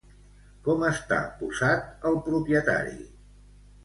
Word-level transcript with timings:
Com 0.67 0.85
està 0.87 1.19
posat 1.41 2.07
el 2.13 2.17
propietari? 2.31 2.97